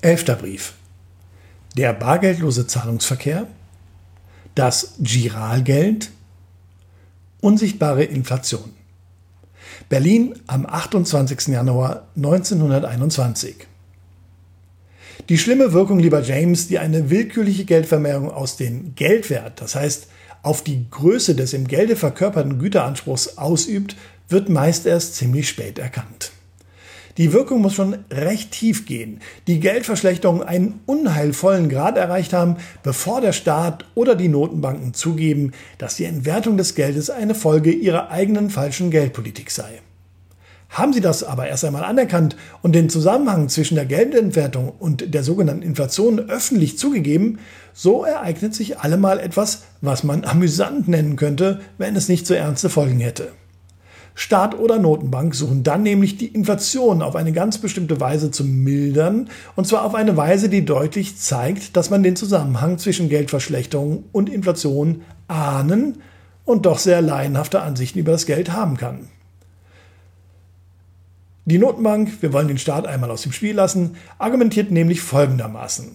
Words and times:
Elfter 0.00 0.36
Brief. 0.36 0.74
Der 1.76 1.92
bargeldlose 1.92 2.68
Zahlungsverkehr, 2.68 3.48
das 4.54 4.94
Giralgeld, 5.00 6.10
unsichtbare 7.40 8.04
Inflation. 8.04 8.72
Berlin 9.88 10.34
am 10.46 10.66
28. 10.66 11.48
Januar 11.48 12.06
1921. 12.16 13.56
Die 15.28 15.38
schlimme 15.38 15.72
Wirkung, 15.72 15.98
lieber 15.98 16.22
James, 16.22 16.68
die 16.68 16.78
eine 16.78 17.10
willkürliche 17.10 17.64
Geldvermehrung 17.64 18.30
aus 18.30 18.56
dem 18.56 18.94
Geldwert, 18.94 19.60
das 19.60 19.74
heißt 19.74 20.06
auf 20.42 20.62
die 20.62 20.88
Größe 20.88 21.34
des 21.34 21.52
im 21.52 21.66
Gelde 21.66 21.96
verkörperten 21.96 22.60
Güteranspruchs 22.60 23.36
ausübt, 23.36 23.96
wird 24.28 24.48
meist 24.48 24.86
erst 24.86 25.16
ziemlich 25.16 25.48
spät 25.48 25.80
erkannt. 25.80 26.30
Die 27.18 27.32
Wirkung 27.32 27.60
muss 27.60 27.74
schon 27.74 27.96
recht 28.12 28.52
tief 28.52 28.86
gehen. 28.86 29.20
Die 29.48 29.58
Geldverschlechterungen 29.58 30.44
einen 30.44 30.80
unheilvollen 30.86 31.68
Grad 31.68 31.98
erreicht 31.98 32.32
haben, 32.32 32.56
bevor 32.84 33.20
der 33.20 33.32
Staat 33.32 33.84
oder 33.96 34.14
die 34.14 34.28
Notenbanken 34.28 34.94
zugeben, 34.94 35.50
dass 35.78 35.96
die 35.96 36.04
Entwertung 36.04 36.56
des 36.56 36.76
Geldes 36.76 37.10
eine 37.10 37.34
Folge 37.34 37.72
ihrer 37.72 38.12
eigenen 38.12 38.50
falschen 38.50 38.92
Geldpolitik 38.92 39.50
sei. 39.50 39.80
Haben 40.68 40.92
Sie 40.92 41.00
das 41.00 41.24
aber 41.24 41.48
erst 41.48 41.64
einmal 41.64 41.82
anerkannt 41.82 42.36
und 42.62 42.74
den 42.74 42.88
Zusammenhang 42.88 43.48
zwischen 43.48 43.74
der 43.74 43.86
Geldentwertung 43.86 44.72
und 44.78 45.12
der 45.12 45.24
sogenannten 45.24 45.62
Inflation 45.62 46.20
öffentlich 46.30 46.78
zugegeben, 46.78 47.40
so 47.72 48.04
ereignet 48.04 48.54
sich 48.54 48.78
allemal 48.78 49.18
etwas, 49.18 49.62
was 49.80 50.04
man 50.04 50.24
amüsant 50.24 50.86
nennen 50.86 51.16
könnte, 51.16 51.62
wenn 51.78 51.96
es 51.96 52.08
nicht 52.08 52.28
so 52.28 52.34
ernste 52.34 52.68
Folgen 52.68 53.00
hätte. 53.00 53.32
Staat 54.20 54.58
oder 54.58 54.80
Notenbank 54.80 55.32
suchen 55.32 55.62
dann 55.62 55.84
nämlich 55.84 56.16
die 56.16 56.26
Inflation 56.26 57.02
auf 57.02 57.14
eine 57.14 57.30
ganz 57.30 57.58
bestimmte 57.58 58.00
Weise 58.00 58.32
zu 58.32 58.42
mildern, 58.42 59.30
und 59.54 59.68
zwar 59.68 59.84
auf 59.84 59.94
eine 59.94 60.16
Weise, 60.16 60.48
die 60.48 60.64
deutlich 60.64 61.16
zeigt, 61.16 61.76
dass 61.76 61.88
man 61.88 62.02
den 62.02 62.16
Zusammenhang 62.16 62.78
zwischen 62.78 63.08
Geldverschlechterung 63.08 64.06
und 64.10 64.28
Inflation 64.28 65.02
ahnen 65.28 66.02
und 66.44 66.66
doch 66.66 66.80
sehr 66.80 67.00
laienhafte 67.00 67.62
Ansichten 67.62 68.00
über 68.00 68.10
das 68.10 68.26
Geld 68.26 68.50
haben 68.52 68.76
kann. 68.76 69.06
Die 71.44 71.58
Notenbank, 71.58 72.20
wir 72.20 72.32
wollen 72.32 72.48
den 72.48 72.58
Staat 72.58 72.88
einmal 72.88 73.12
aus 73.12 73.22
dem 73.22 73.30
Spiel 73.30 73.54
lassen, 73.54 73.94
argumentiert 74.18 74.72
nämlich 74.72 75.00
folgendermaßen. 75.00 75.94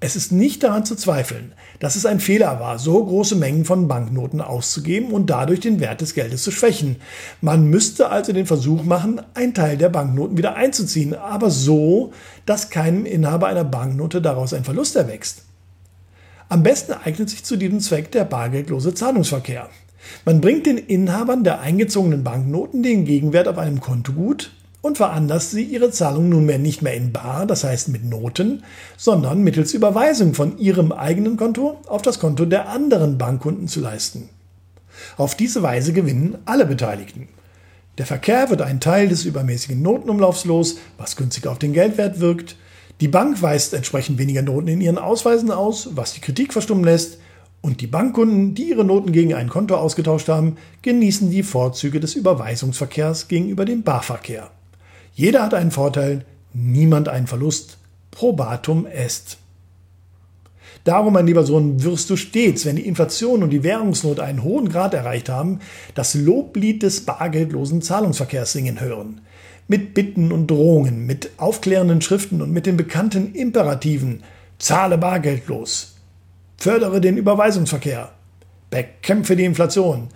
Es 0.00 0.14
ist 0.14 0.30
nicht 0.30 0.62
daran 0.62 0.84
zu 0.84 0.94
zweifeln, 0.94 1.54
dass 1.80 1.96
es 1.96 2.06
ein 2.06 2.20
Fehler 2.20 2.60
war, 2.60 2.78
so 2.78 3.04
große 3.04 3.34
Mengen 3.34 3.64
von 3.64 3.88
Banknoten 3.88 4.40
auszugeben 4.40 5.10
und 5.10 5.28
dadurch 5.28 5.58
den 5.58 5.80
Wert 5.80 6.00
des 6.00 6.14
Geldes 6.14 6.44
zu 6.44 6.52
schwächen. 6.52 6.96
Man 7.40 7.68
müsste 7.68 8.08
also 8.10 8.32
den 8.32 8.46
Versuch 8.46 8.84
machen, 8.84 9.20
einen 9.34 9.54
Teil 9.54 9.76
der 9.76 9.88
Banknoten 9.88 10.38
wieder 10.38 10.54
einzuziehen, 10.54 11.14
aber 11.14 11.50
so, 11.50 12.12
dass 12.46 12.70
keinem 12.70 13.06
Inhaber 13.06 13.48
einer 13.48 13.64
Banknote 13.64 14.22
daraus 14.22 14.54
ein 14.54 14.62
Verlust 14.62 14.94
erwächst. 14.94 15.42
Am 16.48 16.62
besten 16.62 16.92
eignet 16.92 17.28
sich 17.28 17.42
zu 17.42 17.56
diesem 17.56 17.80
Zweck 17.80 18.12
der 18.12 18.24
bargeldlose 18.24 18.94
Zahlungsverkehr. 18.94 19.68
Man 20.24 20.40
bringt 20.40 20.66
den 20.66 20.78
Inhabern 20.78 21.42
der 21.42 21.60
eingezogenen 21.60 22.22
Banknoten 22.22 22.84
den 22.84 23.04
Gegenwert 23.04 23.48
auf 23.48 23.58
einem 23.58 23.80
Kontogut 23.80 24.52
und 24.80 24.96
veranlasst 24.96 25.50
sie, 25.50 25.64
ihre 25.64 25.90
Zahlung 25.90 26.28
nunmehr 26.28 26.58
nicht 26.58 26.82
mehr 26.82 26.94
in 26.94 27.12
Bar, 27.12 27.46
das 27.46 27.64
heißt 27.64 27.88
mit 27.88 28.04
Noten, 28.04 28.62
sondern 28.96 29.42
mittels 29.42 29.74
Überweisung 29.74 30.34
von 30.34 30.58
ihrem 30.58 30.92
eigenen 30.92 31.36
Konto 31.36 31.80
auf 31.86 32.02
das 32.02 32.20
Konto 32.20 32.44
der 32.44 32.68
anderen 32.68 33.18
Bankkunden 33.18 33.68
zu 33.68 33.80
leisten. 33.80 34.28
Auf 35.16 35.34
diese 35.34 35.62
Weise 35.62 35.92
gewinnen 35.92 36.38
alle 36.44 36.66
Beteiligten. 36.66 37.28
Der 37.98 38.06
Verkehr 38.06 38.50
wird 38.50 38.62
einen 38.62 38.80
Teil 38.80 39.08
des 39.08 39.24
übermäßigen 39.24 39.82
Notenumlaufs 39.82 40.44
los, 40.44 40.76
was 40.96 41.16
günstig 41.16 41.48
auf 41.48 41.58
den 41.58 41.72
Geldwert 41.72 42.20
wirkt. 42.20 42.56
Die 43.00 43.08
Bank 43.08 43.42
weist 43.42 43.74
entsprechend 43.74 44.18
weniger 44.18 44.42
Noten 44.42 44.68
in 44.68 44.80
ihren 44.80 44.98
Ausweisen 44.98 45.50
aus, 45.50 45.90
was 45.92 46.14
die 46.14 46.20
Kritik 46.20 46.52
verstummen 46.52 46.84
lässt. 46.84 47.18
Und 47.60 47.80
die 47.80 47.88
Bankkunden, 47.88 48.54
die 48.54 48.70
ihre 48.70 48.84
Noten 48.84 49.10
gegen 49.10 49.34
ein 49.34 49.48
Konto 49.48 49.76
ausgetauscht 49.76 50.28
haben, 50.28 50.56
genießen 50.82 51.30
die 51.30 51.42
Vorzüge 51.42 51.98
des 51.98 52.14
Überweisungsverkehrs 52.14 53.26
gegenüber 53.26 53.64
dem 53.64 53.82
Barverkehr. 53.82 54.50
Jeder 55.18 55.42
hat 55.42 55.52
einen 55.52 55.72
Vorteil, 55.72 56.24
niemand 56.54 57.08
einen 57.08 57.26
Verlust. 57.26 57.78
Probatum 58.12 58.86
est. 58.86 59.38
Darum, 60.84 61.12
mein 61.12 61.26
lieber 61.26 61.42
Sohn, 61.42 61.82
wirst 61.82 62.08
du 62.08 62.14
stets, 62.14 62.64
wenn 62.64 62.76
die 62.76 62.86
Inflation 62.86 63.42
und 63.42 63.50
die 63.50 63.64
Währungsnot 63.64 64.20
einen 64.20 64.44
hohen 64.44 64.68
Grad 64.68 64.94
erreicht 64.94 65.28
haben, 65.28 65.58
das 65.96 66.14
Loblied 66.14 66.84
des 66.84 67.04
bargeldlosen 67.04 67.82
Zahlungsverkehrs 67.82 68.52
singen 68.52 68.80
hören. 68.80 69.20
Mit 69.66 69.92
Bitten 69.92 70.30
und 70.30 70.52
Drohungen, 70.52 71.04
mit 71.04 71.32
aufklärenden 71.36 72.00
Schriften 72.00 72.40
und 72.40 72.52
mit 72.52 72.66
den 72.66 72.76
bekannten 72.76 73.34
Imperativen 73.34 74.22
Zahle 74.60 74.98
bargeldlos, 74.98 75.96
fördere 76.58 77.00
den 77.00 77.16
Überweisungsverkehr, 77.16 78.12
bekämpfe 78.70 79.34
die 79.34 79.46
Inflation, 79.46 80.10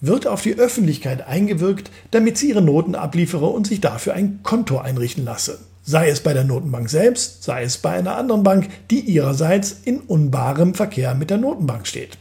wird 0.00 0.26
auf 0.26 0.42
die 0.42 0.58
Öffentlichkeit 0.58 1.26
eingewirkt, 1.26 1.90
damit 2.10 2.38
sie 2.38 2.50
ihre 2.50 2.62
Noten 2.62 2.94
abliefere 2.94 3.46
und 3.46 3.66
sich 3.66 3.80
dafür 3.80 4.14
ein 4.14 4.40
Konto 4.42 4.78
einrichten 4.78 5.24
lasse. 5.24 5.58
Sei 5.82 6.08
es 6.08 6.20
bei 6.20 6.34
der 6.34 6.44
Notenbank 6.44 6.90
selbst, 6.90 7.42
sei 7.42 7.62
es 7.62 7.78
bei 7.78 7.92
einer 7.92 8.16
anderen 8.16 8.42
Bank, 8.42 8.68
die 8.90 9.00
ihrerseits 9.00 9.72
in 9.84 10.00
unbarem 10.00 10.74
Verkehr 10.74 11.14
mit 11.14 11.30
der 11.30 11.38
Notenbank 11.38 11.86
steht. 11.86 12.18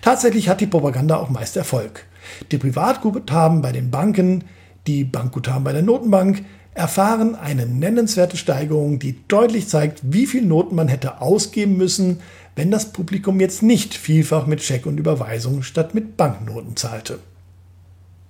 Tatsächlich 0.00 0.48
hat 0.48 0.60
die 0.60 0.66
Propaganda 0.66 1.16
auch 1.16 1.28
meist 1.28 1.56
Erfolg. 1.56 2.04
Die 2.50 2.58
Privatguthaben 2.58 3.62
bei 3.62 3.72
den 3.72 3.90
Banken, 3.90 4.44
die 4.86 5.04
Bankguthaben 5.04 5.64
bei 5.64 5.72
der 5.72 5.82
Notenbank 5.82 6.44
erfahren 6.78 7.34
eine 7.34 7.66
nennenswerte 7.66 8.36
Steigerung, 8.36 8.98
die 8.98 9.16
deutlich 9.26 9.68
zeigt, 9.68 10.00
wie 10.04 10.26
viel 10.26 10.42
Noten 10.42 10.76
man 10.76 10.88
hätte 10.88 11.20
ausgeben 11.20 11.76
müssen, 11.76 12.20
wenn 12.54 12.70
das 12.70 12.92
Publikum 12.92 13.40
jetzt 13.40 13.62
nicht 13.62 13.94
vielfach 13.94 14.46
mit 14.46 14.62
Scheck 14.62 14.86
und 14.86 14.98
Überweisung 14.98 15.62
statt 15.62 15.94
mit 15.94 16.16
Banknoten 16.16 16.76
zahlte. 16.76 17.18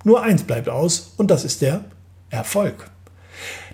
Nur 0.02 0.22
eins 0.22 0.42
bleibt 0.44 0.68
aus, 0.68 1.12
und 1.18 1.30
das 1.30 1.44
ist 1.44 1.60
der 1.60 1.84
Erfolg. 2.30 2.90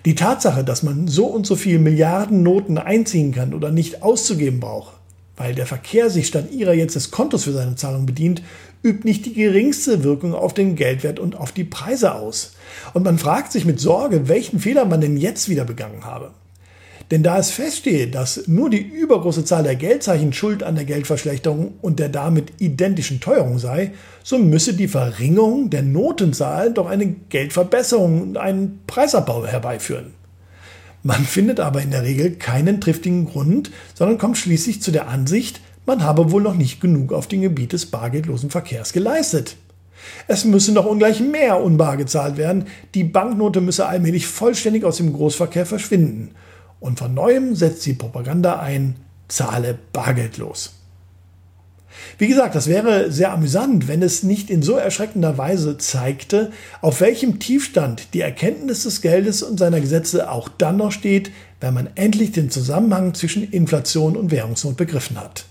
Die 0.03 0.15
Tatsache, 0.15 0.63
dass 0.63 0.83
man 0.83 1.07
so 1.07 1.25
und 1.25 1.47
so 1.47 1.55
viel 1.55 1.79
Milliarden 1.79 2.43
Noten 2.43 2.77
einziehen 2.77 3.33
kann 3.33 3.53
oder 3.53 3.71
nicht 3.71 4.03
auszugeben 4.03 4.59
braucht, 4.59 4.93
weil 5.37 5.55
der 5.55 5.65
Verkehr 5.65 6.09
sich 6.09 6.27
statt 6.27 6.51
ihrer 6.51 6.73
jetzt 6.73 6.95
des 6.95 7.11
Kontos 7.11 7.43
für 7.43 7.53
seine 7.53 7.75
Zahlung 7.75 8.05
bedient, 8.05 8.41
übt 8.83 9.03
nicht 9.03 9.25
die 9.25 9.33
geringste 9.33 10.03
Wirkung 10.03 10.33
auf 10.33 10.53
den 10.53 10.75
Geldwert 10.75 11.19
und 11.19 11.35
auf 11.35 11.51
die 11.51 11.63
Preise 11.63 12.13
aus. 12.13 12.53
Und 12.93 13.03
man 13.03 13.17
fragt 13.17 13.51
sich 13.51 13.65
mit 13.65 13.79
Sorge, 13.79 14.27
welchen 14.27 14.59
Fehler 14.59 14.85
man 14.85 15.01
denn 15.01 15.17
jetzt 15.17 15.49
wieder 15.49 15.65
begangen 15.65 16.05
habe. 16.05 16.31
Denn 17.11 17.21
da 17.21 17.37
es 17.37 17.51
feststeht, 17.51 18.15
dass 18.15 18.47
nur 18.47 18.69
die 18.69 18.81
übergroße 18.81 19.45
Zahl 19.45 19.63
der 19.63 19.75
Geldzeichen 19.75 20.33
schuld 20.33 20.63
an 20.63 20.75
der 20.75 20.85
Geldverschlechterung 20.85 21.73
und 21.81 21.99
der 21.99 22.09
damit 22.09 22.53
identischen 22.59 23.19
Teuerung 23.19 23.59
sei, 23.59 23.91
so 24.23 24.39
müsse 24.39 24.73
die 24.73 24.87
Verringerung 24.87 25.69
der 25.69 25.83
Notenzahl 25.83 26.73
doch 26.73 26.87
eine 26.87 27.07
Geldverbesserung 27.29 28.21
und 28.21 28.37
einen 28.37 28.79
Preisabbau 28.87 29.45
herbeiführen. 29.45 30.13
Man 31.05 31.23
findet 31.23 31.59
aber 31.59 31.83
in 31.83 31.91
der 31.91 32.01
Regel 32.01 32.31
keinen 32.31 32.81
triftigen 32.81 33.27
Grund, 33.27 33.69
sondern 33.93 34.17
kommt 34.17 34.39
schließlich 34.39 34.81
zu 34.81 34.89
der 34.89 35.07
Ansicht, 35.07 35.61
man 35.85 36.01
habe 36.01 36.31
wohl 36.31 36.41
noch 36.41 36.55
nicht 36.55 36.81
genug 36.81 37.13
auf 37.13 37.27
dem 37.27 37.41
Gebiet 37.41 37.73
des 37.73 37.85
bargeldlosen 37.85 38.49
Verkehrs 38.49 38.91
geleistet. 38.91 39.55
Es 40.27 40.45
müsse 40.45 40.71
noch 40.71 40.87
ungleich 40.87 41.19
mehr 41.19 41.61
unbar 41.61 41.97
gezahlt 41.97 42.37
werden, 42.37 42.65
die 42.95 43.03
Banknote 43.03 43.61
müsse 43.61 43.85
allmählich 43.85 44.25
vollständig 44.25 44.83
aus 44.83 44.97
dem 44.97 45.13
Großverkehr 45.13 45.67
verschwinden 45.67 46.31
und 46.79 46.97
von 46.97 47.13
neuem 47.13 47.53
setzt 47.53 47.85
die 47.85 47.93
Propaganda 47.93 48.57
ein, 48.59 48.95
zahle 49.27 49.77
bargeldlos. 49.93 50.74
Wie 52.17 52.27
gesagt, 52.27 52.55
das 52.55 52.67
wäre 52.67 53.11
sehr 53.11 53.31
amüsant, 53.31 53.87
wenn 53.87 54.01
es 54.01 54.23
nicht 54.23 54.49
in 54.49 54.61
so 54.61 54.73
erschreckender 54.75 55.37
Weise 55.37 55.77
zeigte, 55.77 56.51
auf 56.81 57.01
welchem 57.01 57.39
Tiefstand 57.39 58.13
die 58.13 58.21
Erkenntnis 58.21 58.83
des 58.83 59.01
Geldes 59.01 59.43
und 59.43 59.57
seiner 59.57 59.81
Gesetze 59.81 60.31
auch 60.31 60.49
dann 60.49 60.77
noch 60.77 60.91
steht, 60.91 61.31
wenn 61.59 61.73
man 61.73 61.89
endlich 61.95 62.31
den 62.31 62.49
Zusammenhang 62.49 63.13
zwischen 63.13 63.49
Inflation 63.49 64.15
und 64.15 64.31
Währungsnot 64.31 64.77
begriffen 64.77 65.19
hat. 65.19 65.45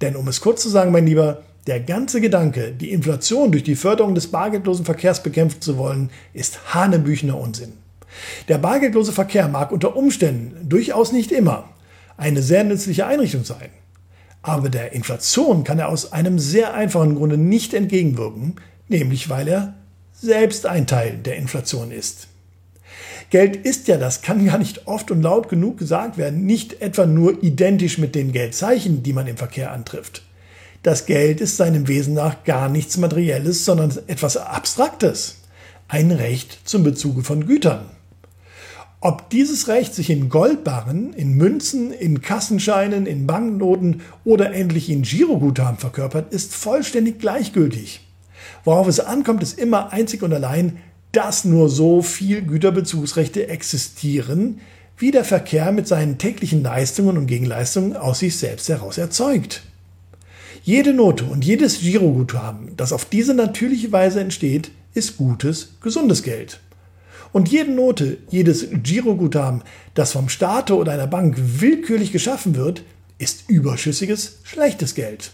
Denn 0.00 0.16
um 0.16 0.28
es 0.28 0.40
kurz 0.40 0.62
zu 0.62 0.68
sagen, 0.68 0.92
mein 0.92 1.06
Lieber, 1.06 1.42
der 1.66 1.80
ganze 1.80 2.20
Gedanke, 2.20 2.72
die 2.72 2.90
Inflation 2.90 3.52
durch 3.52 3.62
die 3.62 3.76
Förderung 3.76 4.14
des 4.14 4.28
bargeldlosen 4.28 4.84
Verkehrs 4.84 5.22
bekämpfen 5.22 5.60
zu 5.60 5.76
wollen, 5.76 6.10
ist 6.32 6.74
hanebüchener 6.74 7.38
Unsinn. 7.38 7.74
Der 8.48 8.58
bargeldlose 8.58 9.12
Verkehr 9.12 9.46
mag 9.48 9.70
unter 9.72 9.94
Umständen, 9.96 10.68
durchaus 10.68 11.12
nicht 11.12 11.32
immer, 11.32 11.68
eine 12.16 12.42
sehr 12.42 12.64
nützliche 12.64 13.06
Einrichtung 13.06 13.44
sein. 13.44 13.70
Aber 14.42 14.68
der 14.68 14.92
Inflation 14.92 15.64
kann 15.64 15.78
er 15.78 15.88
aus 15.88 16.12
einem 16.12 16.38
sehr 16.38 16.74
einfachen 16.74 17.16
Grunde 17.16 17.36
nicht 17.36 17.74
entgegenwirken, 17.74 18.56
nämlich 18.88 19.28
weil 19.28 19.48
er 19.48 19.74
selbst 20.12 20.66
ein 20.66 20.86
Teil 20.86 21.18
der 21.18 21.36
Inflation 21.36 21.90
ist. 21.90 22.28
Geld 23.30 23.56
ist 23.56 23.86
ja, 23.86 23.96
das 23.96 24.22
kann 24.22 24.44
gar 24.44 24.58
nicht 24.58 24.88
oft 24.88 25.10
und 25.10 25.22
laut 25.22 25.48
genug 25.48 25.78
gesagt 25.78 26.18
werden, 26.18 26.46
nicht 26.46 26.82
etwa 26.82 27.06
nur 27.06 27.42
identisch 27.42 27.98
mit 27.98 28.14
den 28.14 28.32
Geldzeichen, 28.32 29.02
die 29.02 29.12
man 29.12 29.28
im 29.28 29.36
Verkehr 29.36 29.72
antrifft. 29.72 30.22
Das 30.82 31.06
Geld 31.06 31.40
ist 31.40 31.56
seinem 31.56 31.86
Wesen 31.88 32.14
nach 32.14 32.42
gar 32.44 32.68
nichts 32.68 32.96
Materielles, 32.96 33.64
sondern 33.64 33.92
etwas 34.08 34.36
Abstraktes. 34.36 35.36
Ein 35.88 36.10
Recht 36.10 36.58
zum 36.64 36.82
Bezuge 36.82 37.22
von 37.22 37.46
Gütern. 37.46 37.84
Ob 39.02 39.30
dieses 39.30 39.66
Recht 39.68 39.94
sich 39.94 40.10
in 40.10 40.28
Goldbarren, 40.28 41.14
in 41.14 41.32
Münzen, 41.32 41.90
in 41.90 42.20
Kassenscheinen, 42.20 43.06
in 43.06 43.26
Banknoten 43.26 44.02
oder 44.26 44.52
endlich 44.52 44.90
in 44.90 45.02
Giroguthaben 45.02 45.78
verkörpert, 45.78 46.34
ist 46.34 46.54
vollständig 46.54 47.18
gleichgültig. 47.18 48.06
Worauf 48.62 48.88
es 48.88 49.00
ankommt, 49.00 49.42
ist 49.42 49.58
immer 49.58 49.90
einzig 49.94 50.22
und 50.22 50.34
allein, 50.34 50.76
dass 51.12 51.46
nur 51.46 51.70
so 51.70 52.02
viel 52.02 52.42
Güterbezugsrechte 52.42 53.48
existieren, 53.48 54.60
wie 54.98 55.10
der 55.10 55.24
Verkehr 55.24 55.72
mit 55.72 55.88
seinen 55.88 56.18
täglichen 56.18 56.62
Leistungen 56.62 57.16
und 57.16 57.26
Gegenleistungen 57.26 57.96
aus 57.96 58.18
sich 58.18 58.36
selbst 58.36 58.68
heraus 58.68 58.98
erzeugt. 58.98 59.62
Jede 60.62 60.92
Note 60.92 61.24
und 61.24 61.42
jedes 61.42 61.80
Giroguthaben, 61.80 62.76
das 62.76 62.92
auf 62.92 63.06
diese 63.06 63.32
natürliche 63.32 63.90
Weise 63.92 64.20
entsteht, 64.20 64.72
ist 64.92 65.16
gutes, 65.16 65.76
gesundes 65.80 66.22
Geld. 66.22 66.60
Und 67.32 67.48
jede 67.48 67.70
Note, 67.70 68.18
jedes 68.28 68.66
Giroguthaben, 68.82 69.62
das 69.94 70.12
vom 70.12 70.28
Staat 70.28 70.70
oder 70.70 70.92
einer 70.92 71.06
Bank 71.06 71.36
willkürlich 71.38 72.12
geschaffen 72.12 72.56
wird, 72.56 72.82
ist 73.18 73.48
überschüssiges, 73.48 74.38
schlechtes 74.42 74.94
Geld. 74.94 75.32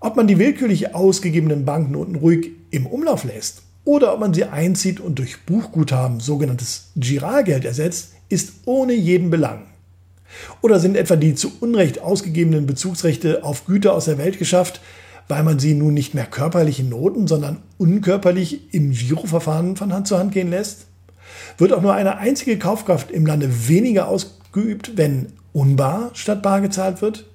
Ob 0.00 0.16
man 0.16 0.26
die 0.26 0.38
willkürlich 0.38 0.94
ausgegebenen 0.94 1.64
Banknoten 1.64 2.14
ruhig 2.14 2.50
im 2.70 2.86
Umlauf 2.86 3.24
lässt 3.24 3.62
oder 3.84 4.14
ob 4.14 4.20
man 4.20 4.32
sie 4.32 4.44
einzieht 4.44 5.00
und 5.00 5.18
durch 5.18 5.44
Buchguthaben, 5.44 6.20
sogenanntes 6.20 6.92
Giralgeld 6.94 7.64
ersetzt, 7.64 8.12
ist 8.28 8.52
ohne 8.64 8.92
jeden 8.92 9.30
Belang. 9.30 9.64
Oder 10.60 10.78
sind 10.78 10.96
etwa 10.96 11.16
die 11.16 11.34
zu 11.34 11.50
Unrecht 11.60 12.00
ausgegebenen 12.00 12.66
Bezugsrechte 12.66 13.42
auf 13.44 13.64
Güter 13.66 13.94
aus 13.94 14.04
der 14.04 14.18
Welt 14.18 14.38
geschafft, 14.38 14.80
weil 15.28 15.42
man 15.42 15.58
sie 15.58 15.74
nun 15.74 15.94
nicht 15.94 16.14
mehr 16.14 16.26
körperlich 16.26 16.80
in 16.80 16.88
Noten, 16.88 17.26
sondern 17.26 17.58
unkörperlich 17.76 18.74
im 18.74 18.92
Giroverfahren 18.92 19.76
von 19.76 19.92
Hand 19.92 20.08
zu 20.08 20.18
Hand 20.18 20.32
gehen 20.32 20.50
lässt? 20.50 20.86
Wird 21.58 21.72
auch 21.72 21.82
nur 21.82 21.94
eine 21.94 22.18
einzige 22.18 22.58
Kaufkraft 22.58 23.10
im 23.10 23.26
Lande 23.26 23.68
weniger 23.68 24.08
ausgeübt, 24.08 24.92
wenn 24.96 25.32
unbar 25.52 26.10
statt 26.14 26.42
bar 26.42 26.60
gezahlt 26.60 27.02
wird? 27.02 27.26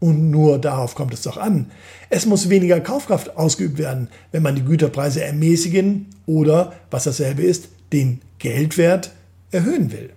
Und 0.00 0.30
nur 0.30 0.58
darauf 0.58 0.94
kommt 0.94 1.12
es 1.12 1.22
doch 1.22 1.36
an. 1.36 1.70
Es 2.08 2.26
muss 2.26 2.48
weniger 2.48 2.80
Kaufkraft 2.80 3.36
ausgeübt 3.36 3.78
werden, 3.78 4.08
wenn 4.30 4.42
man 4.42 4.54
die 4.54 4.64
Güterpreise 4.64 5.24
ermäßigen 5.24 6.06
oder, 6.26 6.72
was 6.90 7.04
dasselbe 7.04 7.42
ist, 7.42 7.68
den 7.92 8.20
Geldwert 8.38 9.12
erhöhen 9.50 9.90
will. 9.90 10.10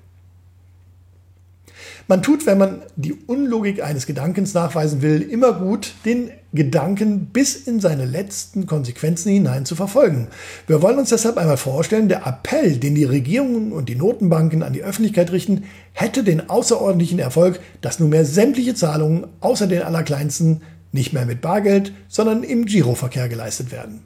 Man 2.08 2.22
tut, 2.22 2.46
wenn 2.46 2.58
man 2.58 2.82
die 2.96 3.14
Unlogik 3.14 3.84
eines 3.84 4.06
Gedankens 4.06 4.54
nachweisen 4.54 5.02
will, 5.02 5.22
immer 5.22 5.54
gut, 5.54 5.94
den 6.06 6.30
Gedanken 6.54 7.28
bis 7.28 7.56
in 7.56 7.80
seine 7.80 8.06
letzten 8.06 8.66
Konsequenzen 8.66 9.32
hinein 9.32 9.66
zu 9.66 9.76
verfolgen. 9.76 10.28
Wir 10.68 10.82
wollen 10.82 11.00
uns 11.00 11.10
deshalb 11.10 11.38
einmal 11.38 11.58
vorstellen, 11.58 12.10
der 12.10 12.28
Appell, 12.28 12.78
den 12.78 12.96
die 12.96 13.06
Regierungen 13.06 13.72
und 13.72 13.88
die 13.88 13.96
Notenbanken 13.96 14.64
an 14.64 14.74
die 14.74 14.84
Öffentlichkeit 14.84 15.32
richten, 15.32 15.64
hätte 15.94 16.24
den 16.24 16.50
außerordentlichen 16.50 17.20
Erfolg, 17.20 17.60
dass 17.80 18.00
nunmehr 18.00 18.26
sämtliche 18.26 18.76
Zahlungen 18.76 19.28
außer 19.40 19.68
den 19.68 19.84
allerkleinsten 19.84 20.62
nicht 20.92 21.14
mehr 21.14 21.26
mit 21.26 21.40
Bargeld, 21.40 21.94
sondern 22.10 22.44
im 22.44 22.66
Giroverkehr 22.66 23.30
geleistet 23.30 23.72
werden. 23.72 24.02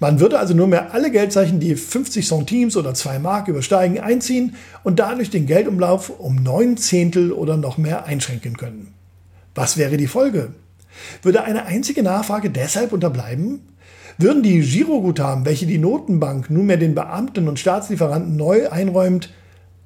Man 0.00 0.20
würde 0.20 0.38
also 0.38 0.54
nur 0.54 0.66
mehr 0.66 0.94
alle 0.94 1.10
Geldzeichen, 1.10 1.60
die 1.60 1.74
50 1.74 2.26
Centimes 2.26 2.76
oder 2.76 2.94
2 2.94 3.18
Mark 3.18 3.48
übersteigen, 3.48 4.00
einziehen 4.00 4.56
und 4.82 4.98
dadurch 4.98 5.30
den 5.30 5.46
Geldumlauf 5.46 6.10
um 6.10 6.36
9 6.36 6.76
Zehntel 6.76 7.32
oder 7.32 7.56
noch 7.56 7.78
mehr 7.78 8.04
einschränken 8.04 8.56
können. 8.56 8.94
Was 9.54 9.76
wäre 9.76 9.96
die 9.96 10.06
Folge? 10.06 10.52
Würde 11.22 11.44
eine 11.44 11.66
einzige 11.66 12.02
Nachfrage 12.02 12.50
deshalb 12.50 12.92
unterbleiben? 12.92 13.60
Würden 14.18 14.42
die 14.42 14.60
Giroguthaben, 14.60 15.44
welche 15.44 15.66
die 15.66 15.78
Notenbank 15.78 16.50
nunmehr 16.50 16.76
den 16.76 16.94
Beamten 16.94 17.48
und 17.48 17.58
Staatslieferanten 17.58 18.36
neu 18.36 18.68
einräumt, 18.68 19.32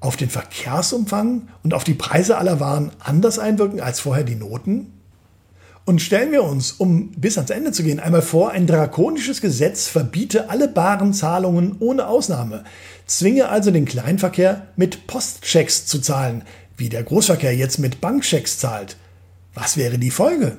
auf 0.00 0.16
den 0.16 0.28
Verkehrsumfang 0.28 1.48
und 1.62 1.74
auf 1.74 1.84
die 1.84 1.94
Preise 1.94 2.36
aller 2.38 2.60
Waren 2.60 2.92
anders 2.98 3.38
einwirken 3.38 3.80
als 3.80 4.00
vorher 4.00 4.24
die 4.24 4.36
Noten? 4.36 4.97
Und 5.88 6.02
stellen 6.02 6.32
wir 6.32 6.44
uns, 6.44 6.72
um 6.72 7.12
bis 7.12 7.38
ans 7.38 7.48
Ende 7.48 7.72
zu 7.72 7.82
gehen, 7.82 7.98
einmal 7.98 8.20
vor, 8.20 8.50
ein 8.50 8.66
drakonisches 8.66 9.40
Gesetz 9.40 9.88
verbiete 9.88 10.50
alle 10.50 10.68
baren 10.68 11.14
Zahlungen 11.14 11.76
ohne 11.80 12.08
Ausnahme, 12.08 12.64
zwinge 13.06 13.48
also 13.48 13.70
den 13.70 13.86
Kleinverkehr 13.86 14.66
mit 14.76 15.06
Postchecks 15.06 15.86
zu 15.86 15.98
zahlen, 15.98 16.42
wie 16.76 16.90
der 16.90 17.04
Großverkehr 17.04 17.56
jetzt 17.56 17.78
mit 17.78 18.02
Bankchecks 18.02 18.58
zahlt. 18.58 18.98
Was 19.54 19.78
wäre 19.78 19.96
die 19.96 20.10
Folge? 20.10 20.58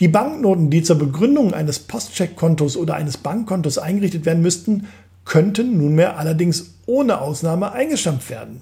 Die 0.00 0.08
Banknoten, 0.08 0.68
die 0.68 0.82
zur 0.82 0.98
Begründung 0.98 1.54
eines 1.54 1.78
Postcheckkontos 1.78 2.76
oder 2.76 2.96
eines 2.96 3.16
Bankkontos 3.16 3.78
eingerichtet 3.78 4.26
werden 4.26 4.42
müssten, 4.42 4.88
könnten 5.24 5.78
nunmehr 5.78 6.18
allerdings 6.18 6.74
ohne 6.84 7.22
Ausnahme 7.22 7.72
eingestampft 7.72 8.28
werden. 8.28 8.60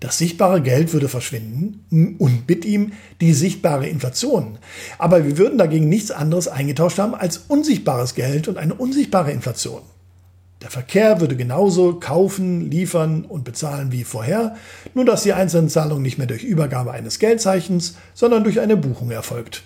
Das 0.00 0.18
sichtbare 0.18 0.60
Geld 0.60 0.92
würde 0.92 1.08
verschwinden 1.08 2.16
und 2.18 2.48
mit 2.48 2.64
ihm 2.64 2.92
die 3.20 3.32
sichtbare 3.32 3.88
Inflation. 3.88 4.58
Aber 4.98 5.24
wir 5.24 5.38
würden 5.38 5.58
dagegen 5.58 5.88
nichts 5.88 6.10
anderes 6.10 6.48
eingetauscht 6.48 6.98
haben 6.98 7.14
als 7.14 7.38
unsichtbares 7.48 8.14
Geld 8.14 8.48
und 8.48 8.58
eine 8.58 8.74
unsichtbare 8.74 9.32
Inflation. 9.32 9.82
Der 10.62 10.70
Verkehr 10.70 11.20
würde 11.20 11.36
genauso 11.36 11.94
kaufen, 11.94 12.70
liefern 12.70 13.24
und 13.24 13.44
bezahlen 13.44 13.92
wie 13.92 14.04
vorher, 14.04 14.56
nur 14.94 15.04
dass 15.04 15.22
die 15.22 15.32
einzelnen 15.32 15.68
Zahlungen 15.68 16.02
nicht 16.02 16.18
mehr 16.18 16.26
durch 16.26 16.44
Übergabe 16.44 16.92
eines 16.92 17.18
Geldzeichens, 17.18 17.96
sondern 18.14 18.42
durch 18.42 18.60
eine 18.60 18.76
Buchung 18.76 19.10
erfolgt. 19.10 19.62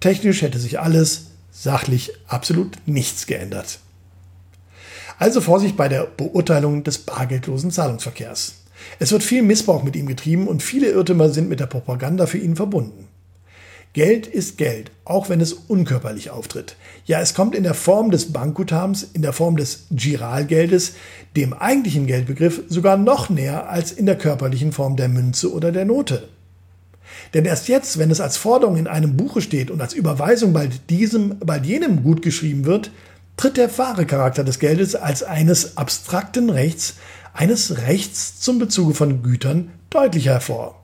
Technisch 0.00 0.42
hätte 0.42 0.58
sich 0.58 0.78
alles, 0.78 1.28
sachlich 1.50 2.12
absolut 2.28 2.76
nichts 2.84 3.26
geändert. 3.26 3.78
Also 5.18 5.40
Vorsicht 5.40 5.76
bei 5.76 5.88
der 5.88 6.04
Beurteilung 6.04 6.84
des 6.84 6.98
bargeldlosen 6.98 7.70
Zahlungsverkehrs. 7.70 8.65
Es 8.98 9.12
wird 9.12 9.22
viel 9.22 9.42
Missbrauch 9.42 9.82
mit 9.82 9.96
ihm 9.96 10.06
getrieben 10.06 10.48
und 10.48 10.62
viele 10.62 10.90
Irrtümer 10.90 11.30
sind 11.30 11.48
mit 11.48 11.60
der 11.60 11.66
Propaganda 11.66 12.26
für 12.26 12.38
ihn 12.38 12.56
verbunden. 12.56 13.08
Geld 13.96 14.26
ist 14.26 14.58
Geld, 14.58 14.90
auch 15.06 15.30
wenn 15.30 15.40
es 15.40 15.54
unkörperlich 15.54 16.28
auftritt. 16.28 16.76
Ja, 17.06 17.22
es 17.22 17.32
kommt 17.32 17.54
in 17.54 17.62
der 17.62 17.72
Form 17.72 18.10
des 18.10 18.30
Bankguthabens, 18.30 19.08
in 19.14 19.22
der 19.22 19.32
Form 19.32 19.56
des 19.56 19.86
Giralgeldes, 19.90 20.92
dem 21.34 21.54
eigentlichen 21.54 22.06
Geldbegriff, 22.06 22.60
sogar 22.68 22.98
noch 22.98 23.30
näher 23.30 23.70
als 23.70 23.92
in 23.92 24.04
der 24.04 24.18
körperlichen 24.18 24.72
Form 24.72 24.96
der 24.96 25.08
Münze 25.08 25.50
oder 25.50 25.72
der 25.72 25.86
Note. 25.86 26.28
Denn 27.32 27.46
erst 27.46 27.68
jetzt, 27.68 27.98
wenn 27.98 28.10
es 28.10 28.20
als 28.20 28.36
Forderung 28.36 28.76
in 28.76 28.86
einem 28.86 29.16
Buche 29.16 29.40
steht 29.40 29.70
und 29.70 29.80
als 29.80 29.94
Überweisung 29.94 30.52
bald 30.52 30.90
diesem, 30.90 31.38
bald 31.38 31.64
jenem 31.64 32.02
gut 32.02 32.20
geschrieben 32.20 32.66
wird, 32.66 32.90
tritt 33.38 33.56
der 33.56 33.78
wahre 33.78 34.04
Charakter 34.04 34.44
des 34.44 34.58
Geldes 34.58 34.94
als 34.94 35.22
eines 35.22 35.78
abstrakten 35.78 36.50
Rechts, 36.50 36.96
eines 37.36 37.82
Rechts 37.82 38.40
zum 38.40 38.58
Bezuge 38.58 38.94
von 38.94 39.22
Gütern 39.22 39.70
deutlich 39.90 40.26
hervor. 40.26 40.82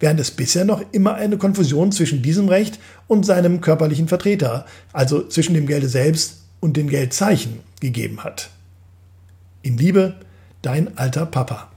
Während 0.00 0.18
es 0.18 0.32
bisher 0.32 0.64
noch 0.64 0.82
immer 0.92 1.14
eine 1.14 1.38
Konfusion 1.38 1.92
zwischen 1.92 2.20
diesem 2.20 2.48
Recht 2.48 2.80
und 3.06 3.24
seinem 3.24 3.60
körperlichen 3.60 4.08
Vertreter, 4.08 4.66
also 4.92 5.26
zwischen 5.26 5.54
dem 5.54 5.66
Gelde 5.66 5.88
selbst 5.88 6.42
und 6.60 6.76
den 6.76 6.88
Geldzeichen, 6.88 7.60
gegeben 7.80 8.24
hat. 8.24 8.50
In 9.62 9.78
Liebe, 9.78 10.16
dein 10.62 10.98
alter 10.98 11.26
Papa. 11.26 11.70